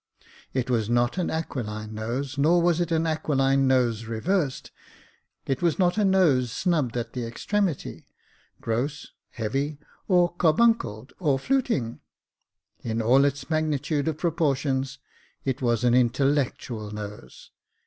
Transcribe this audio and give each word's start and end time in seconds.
It 0.51 0.67
was 0.67 0.89
not 0.89 1.19
an 1.19 1.29
aquiline 1.29 1.93
nose, 1.93 2.35
nor 2.35 2.59
was 2.59 2.81
it 2.81 2.91
an 2.91 3.05
aquiline 3.05 3.67
nose 3.67 4.05
reversed. 4.05 4.71
It 5.45 5.61
was 5.61 5.77
not 5.77 5.95
a 5.99 6.03
nose 6.03 6.51
snubbed 6.51 6.97
at 6.97 7.13
the 7.13 7.23
extremity, 7.23 8.07
gross, 8.59 9.09
heavy, 9.29 9.77
or 10.07 10.33
car 10.33 10.53
buncled, 10.53 11.13
or 11.19 11.37
fluting. 11.37 11.99
In 12.79 12.99
all 12.99 13.25
its 13.25 13.47
magnitude 13.51 14.07
of 14.07 14.17
proportions, 14.17 14.97
it 15.45 15.61
was 15.61 15.83
an 15.83 15.93
intellectual 15.93 16.89
nose. 16.89 17.51